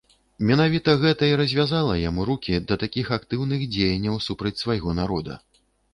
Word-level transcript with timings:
Менавіта 0.51 0.93
гэта 1.01 1.27
і 1.33 1.35
развязала 1.41 1.93
яму 2.09 2.25
рукі 2.29 2.57
да 2.71 2.77
такіх 2.85 3.11
актыўных 3.19 3.69
дзеянняў 3.77 4.15
супраць 4.29 4.57
свайго 4.63 4.99
народа. 5.03 5.39